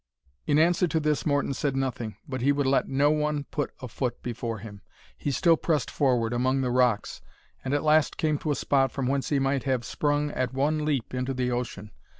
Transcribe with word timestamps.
In 0.47 0.57
answer 0.57 0.87
to 0.87 0.99
this 0.99 1.27
Morton 1.27 1.53
said 1.53 1.75
nothing, 1.75 2.15
but 2.27 2.41
he 2.41 2.51
would 2.51 2.65
let 2.65 2.89
no 2.89 3.11
one 3.11 3.43
put 3.43 3.69
a 3.83 3.87
foot 3.87 4.23
before 4.23 4.57
him. 4.57 4.81
He 5.15 5.29
still 5.29 5.55
pressed 5.57 5.91
forward 5.91 6.33
among 6.33 6.61
the 6.61 6.71
rocks, 6.71 7.21
and 7.63 7.71
at 7.75 7.83
last 7.83 8.17
came 8.17 8.39
to 8.39 8.49
a 8.49 8.55
spot 8.55 8.91
from 8.91 9.05
whence 9.05 9.29
he 9.29 9.37
might 9.37 9.65
have 9.65 9.85
sprung 9.85 10.31
at 10.31 10.55
one 10.55 10.83
leap 10.85 11.13
into 11.13 11.35
the 11.35 11.51
ocean. 11.51 11.91